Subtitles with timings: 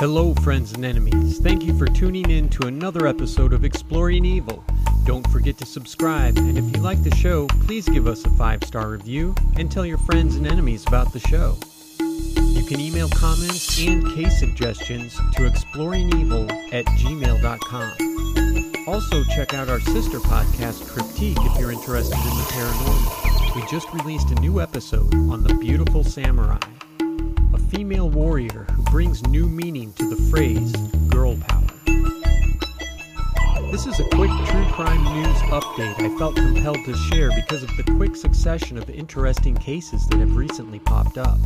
[0.00, 1.40] Hello, friends and enemies.
[1.40, 4.64] Thank you for tuning in to another episode of Exploring Evil.
[5.04, 8.64] Don't forget to subscribe, and if you like the show, please give us a five
[8.64, 11.58] star review and tell your friends and enemies about the show.
[11.98, 17.92] You can email comments and case suggestions to exploringevil at gmail.com.
[18.88, 23.54] Also, check out our sister podcast, Cryptique, if you're interested in the paranormal.
[23.54, 26.56] We just released a new episode on the beautiful samurai,
[27.52, 30.72] a female warrior brings new meaning to the phrase
[31.06, 31.64] girl power.
[33.70, 37.70] This is a quick true crime news update I felt compelled to share because of
[37.76, 41.38] the quick succession of interesting cases that have recently popped up.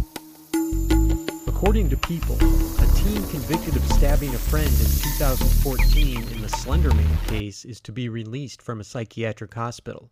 [1.47, 7.29] According to People, a teen convicted of stabbing a friend in 2014 in the Slenderman
[7.29, 10.11] case is to be released from a psychiatric hospital.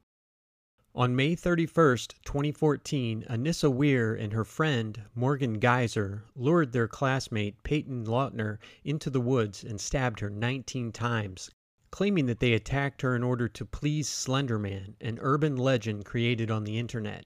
[0.94, 8.04] On May 31, 2014, Anissa Weier and her friend, Morgan Geyser, lured their classmate, Payton
[8.04, 11.50] Leutner, into the woods and stabbed her 19 times,
[11.90, 16.64] claiming that they attacked her in order to please Slenderman, an urban legend created on
[16.64, 17.24] the internet.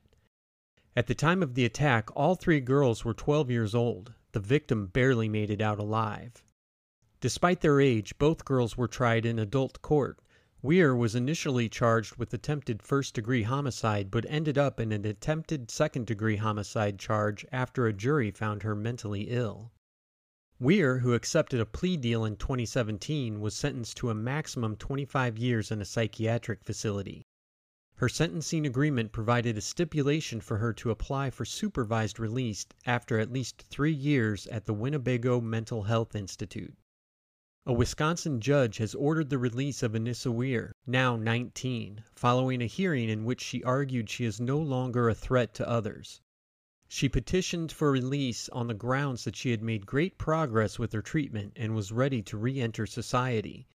[0.95, 4.14] At the time of the attack, all three girls were 12 years old.
[4.30, 6.45] The victim barely made it out alive.
[7.20, 10.20] Despite their age, both girls were tried in adult court.
[10.67, 15.70] Weier was initially charged with attempted first degree homicide, but ended up in an attempted
[15.70, 19.70] second degree homicide charge after a jury found her mentally ill.
[20.61, 25.70] Weier, who accepted a plea deal in 2017, was sentenced to a maximum 25 years
[25.70, 27.23] in a psychiatric facility.
[27.98, 33.33] Her sentencing agreement provided a stipulation for her to apply for supervised release after at
[33.33, 36.74] least three years at the Winnebago Mental Health Institute.
[37.68, 43.08] A Wisconsin judge has ordered the release of Anissa Weier, now 19, following a hearing
[43.08, 46.20] in which she argued she is no longer a threat to others.
[46.86, 51.02] She petitioned for release on the grounds that she had made great progress with her
[51.02, 53.66] treatment and was ready to re enter society.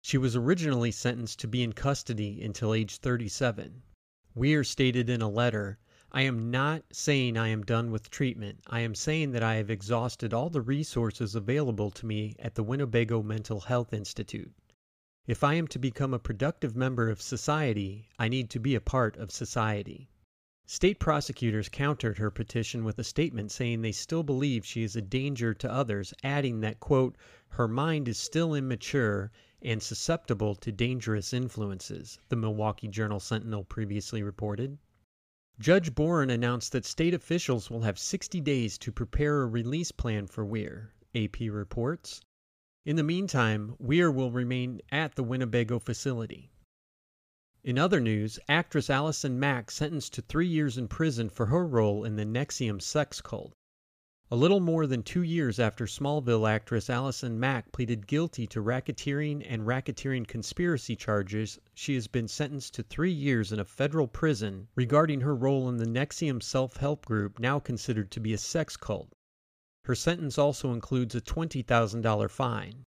[0.00, 3.82] She was originally sentenced to be in custody until age 37.
[4.36, 5.80] Weier stated in a letter,
[6.10, 8.60] I am not saying I am done with treatment.
[8.66, 12.62] I am saying that I have exhausted all the resources available to me at the
[12.62, 14.54] Winnebago Mental Health Institute.
[15.26, 18.80] If I am to become a productive member of society, I need to be a
[18.80, 20.08] part of society.
[20.64, 25.02] State prosecutors countered her petition with a statement saying they still believe she is a
[25.02, 27.16] danger to others, adding that, quote,
[27.50, 29.30] her mind is still immature
[29.60, 34.78] and susceptible to dangerous influences, the Milwaukee Journal Sentinel previously reported.
[35.60, 40.28] Judge Bohren announced that state officials will have 60 days to prepare a release plan
[40.28, 42.20] for Weier, AP reports.
[42.84, 46.52] In the meantime, Weier will remain at the Winnebago facility.
[47.64, 52.04] In other news, actress Allison Mack sentenced to three years in prison for her role
[52.04, 53.52] in the NXIVM sex cult.
[54.30, 59.42] A little more than two years after Smallville actress Allison Mack pleaded guilty to racketeering
[59.48, 64.68] and racketeering conspiracy charges, she has been sentenced to three years in a federal prison
[64.74, 68.76] regarding her role in the NXIVM self help group now considered to be a sex
[68.76, 69.14] cult.
[69.84, 72.84] Her sentence also includes a $20,000 fine.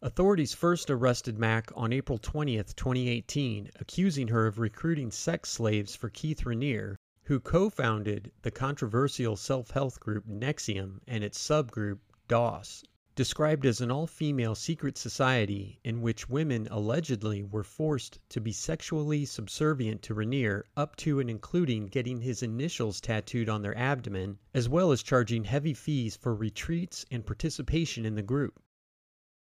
[0.00, 6.08] Authorities first arrested Mack on April 20, 2018, accusing her of recruiting sex slaves for
[6.08, 6.96] Keith Raniere,
[7.30, 12.82] who co-founded the controversial self-help group NXIVM and its subgroup DOS,
[13.14, 19.24] described as an all-female secret society in which women allegedly were forced to be sexually
[19.24, 24.68] subservient to Raniere up to and including getting his initials tattooed on their abdomen, as
[24.68, 28.60] well as charging heavy fees for retreats and participation in the group.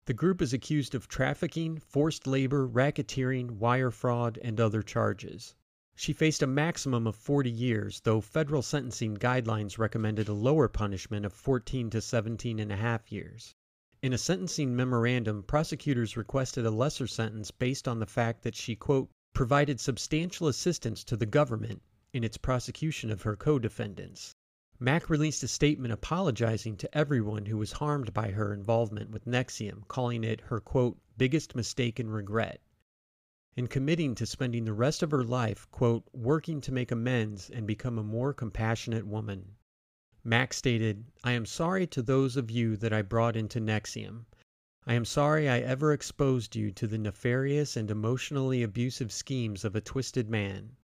[0.07, 5.55] The group is accused of trafficking, forced labor, racketeering, wire fraud, and other charges.
[5.99, 11.25] She faced a maximum of 40 years, though federal sentencing guidelines recommended a lower punishment
[11.25, 13.55] of 14 to 17 and a half years.
[14.03, 18.77] In a sentencing memorandum, prosecutors requested a lesser sentence based on the fact that she,
[18.77, 21.81] quote, provided substantial assistance to the government
[22.13, 24.35] in its prosecution of her co defendants.
[24.79, 29.89] Mack released a statement apologizing to everyone who was harmed by her involvement with NXIVM,
[29.89, 32.61] calling it her, quote, biggest mistake and regret
[33.57, 37.67] in committing to spending the rest of her life, quote, working to make amends and
[37.67, 39.57] become a more compassionate woman.
[40.23, 44.27] Mack stated, I am sorry to those of you that I brought into NXIVM.
[44.87, 49.75] I am sorry I ever exposed you to the nefarious and emotionally abusive schemes of
[49.75, 50.77] a twisted man.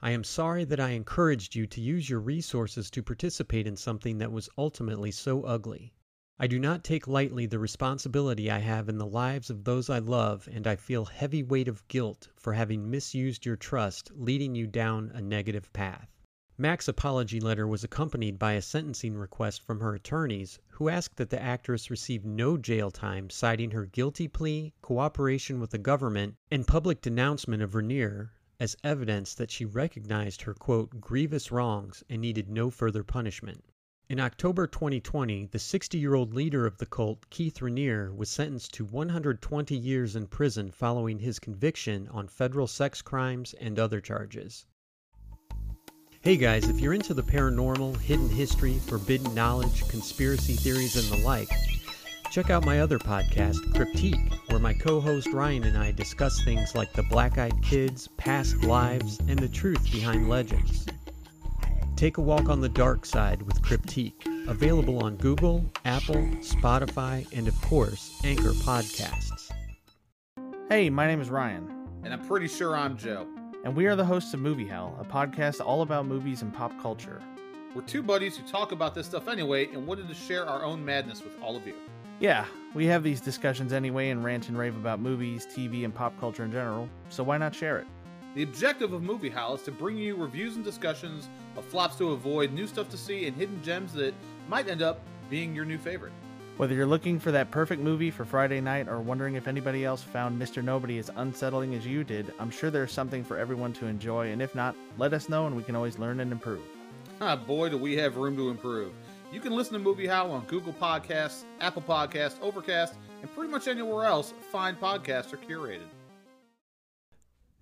[0.00, 4.18] I am sorry that I encouraged you to use your resources to participate in something
[4.18, 5.92] that was ultimately so ugly.
[6.38, 10.00] I do not take lightly the responsibility I have in the lives of those I
[10.00, 14.66] love, and I feel heavy weight of guilt for having misused your trust, leading you
[14.66, 16.10] down a negative path.
[16.58, 21.30] Mack's apology letter was accompanied by a sentencing request from her attorneys, who asked that
[21.30, 26.66] the actress receive no jail time, citing her guilty plea, cooperation with the government, and
[26.66, 32.50] public denouncement of Raniere as evidence that she recognized her quote, grievous wrongs and needed
[32.50, 33.64] no further punishment.
[34.08, 38.72] In October 2020, the 60 year old leader of the cult, Keith Raniere, was sentenced
[38.74, 44.64] to 120 years in prison following his conviction on federal sex crimes and other charges.
[46.20, 51.26] Hey guys, if you're into the paranormal, hidden history, forbidden knowledge, conspiracy theories, and the
[51.26, 51.50] like,
[52.30, 56.76] check out my other podcast, Cryptique, where my co host Ryan and I discuss things
[56.76, 60.86] like the black eyed kids, past lives, and the truth behind legends.
[61.96, 67.48] Take a walk on the dark side with Cryptique, available on Google, Apple, Spotify, and
[67.48, 69.50] of course, Anchor Podcasts.
[70.68, 71.88] Hey, my name is Ryan.
[72.04, 73.26] And I'm pretty sure I'm Joe
[73.66, 76.72] and we are the hosts of Movie Hell, a podcast all about movies and pop
[76.80, 77.20] culture.
[77.74, 80.84] We're two buddies who talk about this stuff anyway and wanted to share our own
[80.84, 81.74] madness with all of you.
[82.20, 82.44] Yeah,
[82.74, 86.44] we have these discussions anyway and rant and rave about movies, TV, and pop culture
[86.44, 87.88] in general, so why not share it?
[88.36, 92.10] The objective of Movie Howl is to bring you reviews and discussions of flops to
[92.10, 94.12] avoid, new stuff to see, and hidden gems that
[94.46, 95.00] might end up
[95.30, 96.12] being your new favorite.
[96.58, 100.02] Whether you're looking for that perfect movie for Friday night or wondering if anybody else
[100.02, 100.62] found Mr.
[100.62, 104.42] Nobody as unsettling as you did, I'm sure there's something for everyone to enjoy, and
[104.42, 106.60] if not, let us know and we can always learn and improve.
[107.22, 108.92] Ah, boy, do we have room to improve.
[109.32, 113.66] You can listen to Movie Howl on Google Podcasts, Apple Podcasts, Overcast, and pretty much
[113.66, 115.88] anywhere else fine podcasts are curated.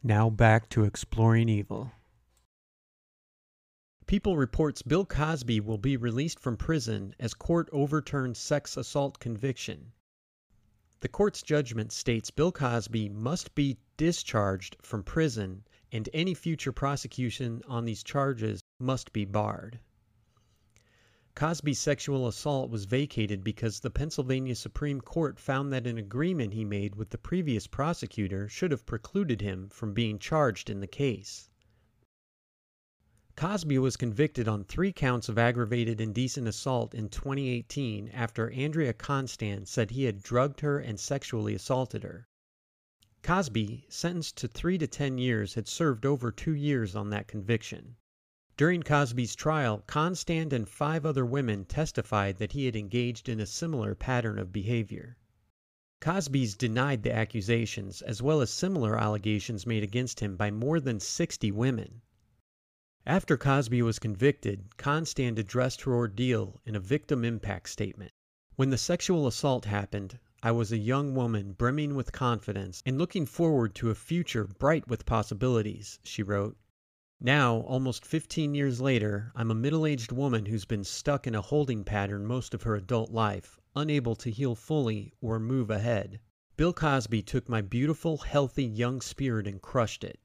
[0.07, 1.91] Now back to exploring evil.
[4.07, 9.93] People reports Bill Cosby will be released from prison as court overturns sex assault conviction.
[11.01, 17.63] The court's judgment states Bill Cosby must be discharged from prison and any future prosecution
[17.67, 19.81] on these charges must be barred.
[21.37, 26.65] Cosby's sexual assault was vacated because the Pennsylvania Supreme Court found that an agreement he
[26.65, 31.51] made with the previous prosecutor should have precluded him from being charged in the case.
[33.35, 39.67] Cosby was convicted on three counts of aggravated indecent assault in 2018 after Andrea Constand
[39.67, 42.29] said he had drugged her and sexually assaulted her.
[43.25, 47.97] Cosby, sentenced to three to ten years, had served over two years on that conviction.
[48.57, 53.47] During Cosby's trial, Constand and five other women testified that he had engaged in a
[53.47, 55.17] similar pattern of behavior.
[56.01, 61.01] Cosby's denied the accusations, as well as similar allegations made against him by more than
[61.01, 62.03] 60 women.
[63.05, 68.13] After Cosby was convicted, Constand addressed her ordeal in a victim impact statement.
[68.55, 73.27] When the sexual assault happened, I was a young woman brimming with confidence and looking
[73.27, 76.57] forward to a future bright with possibilities, she wrote.
[77.21, 81.41] Now, almost 15 years later, I'm a middle aged woman who's been stuck in a
[81.41, 86.19] holding pattern most of her adult life, unable to heal fully or move ahead.
[86.57, 90.21] Bill Cosby took my beautiful, healthy young spirit and crushed it.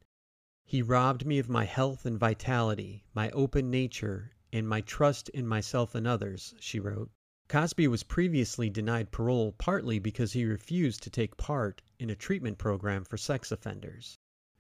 [0.65, 5.47] He robbed me of my health and vitality, my open nature, and my trust in
[5.47, 7.11] myself and others, she wrote.
[7.47, 12.57] Cosby was previously denied parole partly because he refused to take part in a treatment
[12.57, 14.17] program for sex offenders.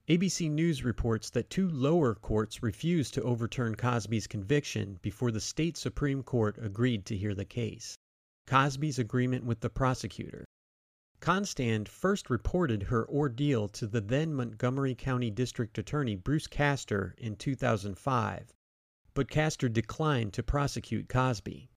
[0.09, 5.77] ABC News reports that two lower courts refused to overturn Cosby's conviction before the state
[5.77, 7.95] Supreme Court agreed to hear the case.
[8.47, 10.45] Cosby's agreement with the prosecutor.
[11.19, 17.35] Constand first reported her ordeal to the then Montgomery County District Attorney Bruce Castor in
[17.35, 18.51] 2005,
[19.13, 21.69] but Castor declined to prosecute Cosby.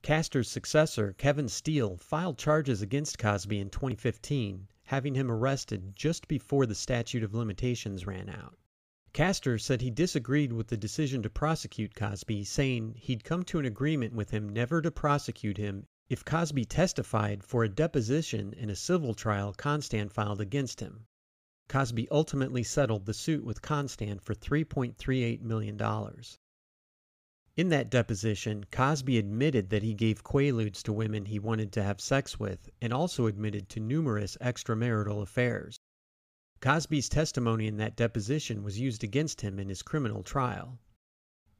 [0.00, 6.66] Castor's successor, Kevin Steele, filed charges against Cosby in 2015, having him arrested just before
[6.66, 8.58] the statute of limitations ran out.
[9.12, 13.64] Castor said he disagreed with the decision to prosecute Cosby, saying he'd come to an
[13.64, 18.74] agreement with him never to prosecute him if Cosby testified for a deposition in a
[18.74, 21.06] civil trial Constand filed against him.
[21.68, 25.80] Cosby ultimately settled the suit with Constand for $3.38 million.
[27.56, 32.00] In that deposition, Cosby admitted that he gave quaaludes to women he wanted to have
[32.00, 35.80] sex with and also admitted to numerous extramarital affairs.
[36.60, 40.78] Cosby's testimony in that deposition was used against him in his criminal trial.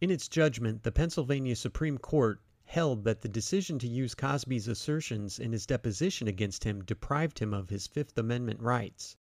[0.01, 5.41] In its judgment, the Pennsylvania Supreme Court held that the decision to use Cosby's assertions
[5.41, 9.17] in his deposition against him deprived him of his Fifth Amendment rights.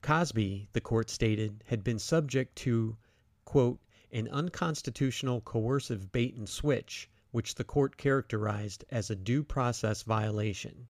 [0.00, 2.96] Cosby, the court stated, had been subject to,
[3.44, 3.80] quote,
[4.12, 10.88] an unconstitutional coercive bait and switch, which the court characterized as a due process violation.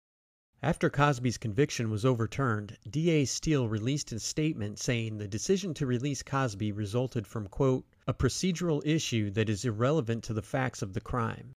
[0.61, 6.23] After Cosby's conviction was overturned, DA Steele released a statement saying the decision to release
[6.23, 11.01] Cosby resulted from, quote, a procedural issue that is irrelevant to the facts of the
[11.01, 11.53] crime.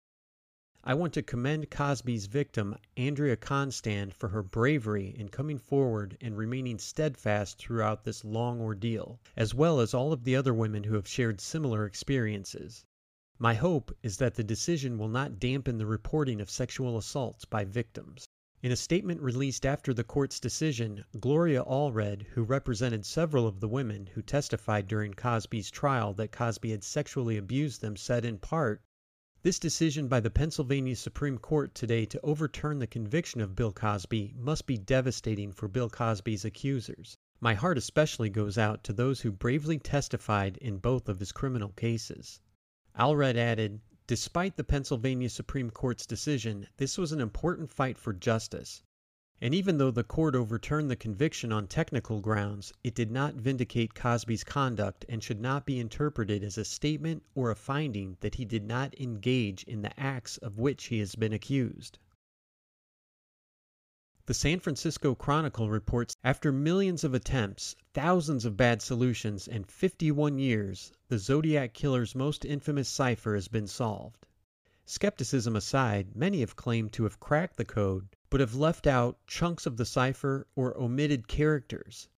[0.82, 6.38] I want to commend Cosby's victim, Andrea Constand, for her bravery in coming forward and
[6.38, 10.96] remaining steadfast throughout this long ordeal, as well as all of the other women who
[10.96, 12.86] have shared similar experiences.
[13.38, 17.66] My hope is that the decision will not dampen the reporting of sexual assaults by
[17.66, 18.30] victims.
[18.62, 23.68] In a statement released after the court's decision, Gloria Allred, who represented several of the
[23.68, 28.82] women who testified during Cosby's trial that Cosby had sexually abused them, said in part,
[29.42, 34.34] This decision by the Pennsylvania Supreme Court today to overturn the conviction of Bill Cosby
[34.36, 37.16] must be devastating for Bill Cosby's accusers.
[37.40, 41.70] My heart especially goes out to those who bravely testified in both of his criminal
[41.70, 42.42] cases.
[43.00, 48.84] Allred added, Despite the Pennsylvania Supreme Court's decision, this was an important fight for justice.
[49.42, 53.96] And even though the court overturned the conviction on technical grounds, it did not vindicate
[53.96, 58.44] Cosby's conduct and should not be interpreted as a statement or a finding that he
[58.44, 62.00] did not engage in the acts of which he has been accused.
[64.26, 70.38] The San Francisco Chronicle reports after millions of attempts, thousands of bad solutions, and 51
[70.38, 74.26] years, the Zodiac Killer's most infamous cipher has been solved.
[74.86, 79.66] Skepticism aside, many have claimed to have cracked the code, but have left out chunks
[79.66, 82.10] of the cipher or omitted characters.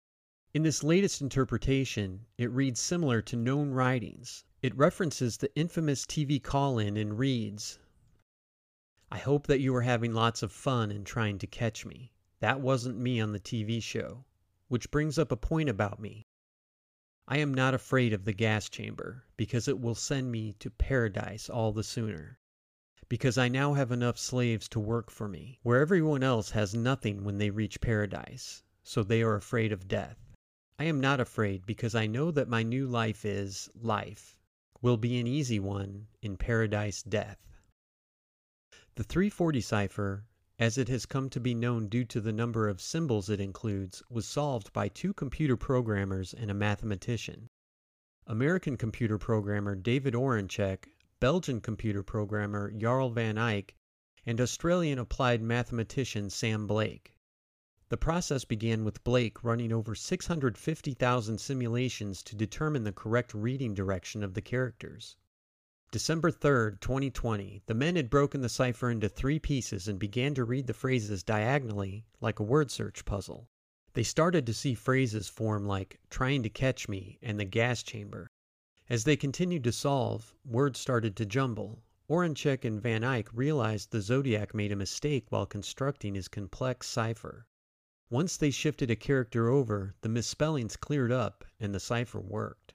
[0.54, 4.44] In this latest interpretation, it reads similar to known writings.
[4.62, 7.80] It references the infamous TV call in and reads
[9.14, 12.14] I hope that you are having lots of fun in trying to catch me.
[12.40, 14.24] That wasn't me on the TV show.
[14.70, 16.28] Which brings up a point about me.
[17.28, 21.50] I am not afraid of the gas chamber, because it will send me to paradise
[21.50, 22.40] all the sooner.
[23.12, 27.26] Because I now have enough slaves to work for me, where everyone else has nothing
[27.26, 30.18] when they reach paradise, so they are afraid of death.
[30.80, 34.40] I am not afraid because I know that my new life is life,
[34.82, 37.38] will be an easy one in paradise death.
[38.96, 40.24] The 340 cipher,
[40.58, 44.02] as it has come to be known due to the number of symbols it includes,
[44.10, 47.50] was solved by two computer programmers and a mathematician.
[48.26, 50.86] American computer programmer David Oranchak,
[51.22, 53.76] Belgian computer programmer Jarl van Eyck,
[54.26, 57.16] and Australian applied mathematician Sam Blake.
[57.90, 64.24] The process began with Blake running over 650,000 simulations to determine the correct reading direction
[64.24, 65.16] of the characters.
[65.92, 70.44] December 3, 2020, the men had broken the cipher into three pieces and began to
[70.44, 73.48] read the phrases diagonally like a word search puzzle.
[73.94, 78.32] They started to see phrases form like trying to catch me and the gas chamber.
[78.92, 81.82] As they continued to solve, words started to jumble.
[82.10, 87.48] Oranchak and Van Eyck realized the Zodiac made a mistake while constructing his complex cipher.
[88.10, 92.74] Once they shifted a character over, the misspellings cleared up and the cipher worked.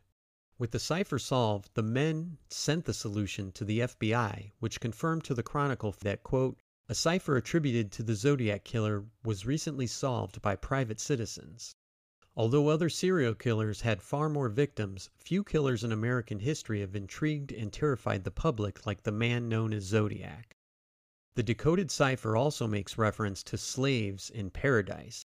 [0.57, 5.35] With the cipher solved, the men sent the solution to the FBI, which confirmed to
[5.35, 6.57] the Chronicle that, quote,
[6.89, 11.77] a cipher attributed to the Zodiac killer was recently solved by private citizens.
[12.39, 17.51] Although other serial killers had far more victims, few killers in American history have intrigued
[17.51, 20.55] and terrified the public like the man known as Zodiac.
[21.35, 25.25] The decoded cipher also makes reference to slaves in paradise,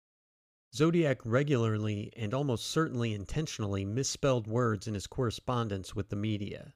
[0.75, 6.75] Zodiac regularly and almost certainly intentionally misspelled words in his correspondence with the media.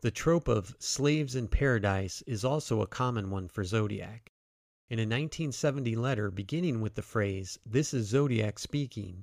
[0.00, 4.32] The trope of slaves in paradise is also a common one for Zodiac.
[4.90, 9.22] In a 1970 letter beginning with the phrase, This is Zodiac speaking,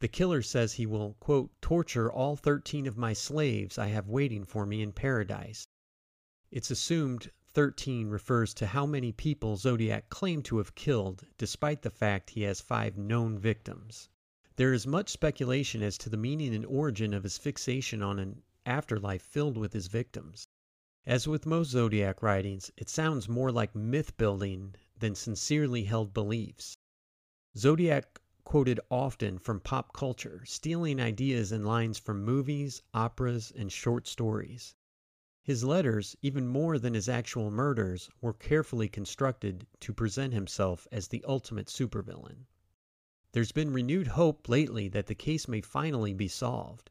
[0.00, 4.44] the killer says he will, quote, torture all 13 of my slaves I have waiting
[4.44, 5.66] for me in paradise.
[6.52, 11.90] It's assumed 13 refers to how many people Zodiac claimed to have killed, despite the
[11.90, 14.08] fact he has five known victims.
[14.54, 18.42] There is much speculation as to the meaning and origin of his fixation on an
[18.64, 20.46] afterlife filled with his victims.
[21.06, 26.76] As with most Zodiac writings, it sounds more like myth building than sincerely held beliefs.
[27.56, 34.06] Zodiac quoted often from pop culture, stealing ideas and lines from movies, operas, and short
[34.06, 34.74] stories.
[35.42, 41.08] His letters, even more than his actual murders, were carefully constructed to present himself as
[41.08, 42.46] the ultimate supervillain.
[43.32, 46.90] There's been renewed hope lately that the case may finally be solved.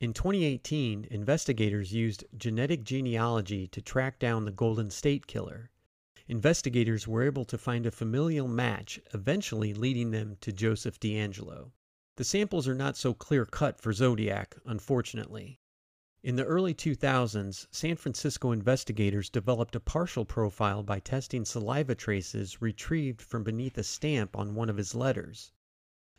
[0.00, 5.70] In 2018, investigators used genetic genealogy to track down the Golden State Killer.
[6.30, 11.72] Investigators were able to find a familial match, eventually leading them to Joseph DeAngelo.
[12.18, 15.58] The samples are not so clear cut for Zodiac, unfortunately.
[16.22, 22.62] In the early 2000s, San Francisco investigators developed a partial profile by testing saliva traces
[22.62, 25.50] retrieved from beneath a stamp on one of his letters.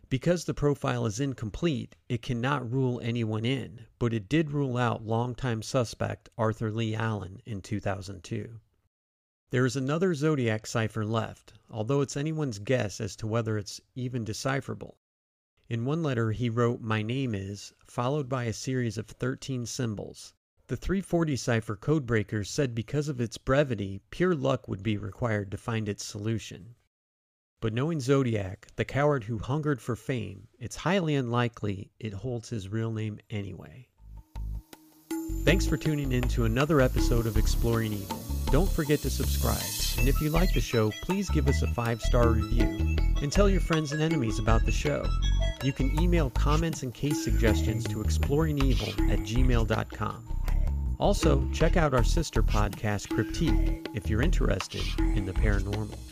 [0.10, 5.06] Because the profile is incomplete, it cannot rule anyone in, but it did rule out
[5.06, 8.60] longtime suspect Arthur Lee Allen in 2002.
[9.52, 14.24] There is another Zodiac cipher left, although it's anyone's guess as to whether it's even
[14.24, 14.98] decipherable.
[15.68, 20.34] In one letter, he wrote, My name is, followed by a series of 13 symbols.
[20.68, 25.58] The 340 cipher codebreakers said because of its brevity, pure luck would be required to
[25.58, 26.76] find its solution.
[27.60, 32.70] But knowing Zodiac, the coward who hungered for fame, it's highly unlikely it holds his
[32.70, 33.90] real name anyway.
[35.44, 38.21] Thanks for tuning in to another episode of Exploring Evil.
[38.52, 39.64] Don't forget to subscribe,
[39.98, 43.50] and if you like the show, please give us a five star review and tell
[43.50, 45.06] your friends and enemies about the show.
[45.64, 50.28] You can email comments and case suggestions to exploringevil at gmail.com.
[51.00, 56.11] Also, check out our sister podcast, Cryptique, if you're interested in the paranormal.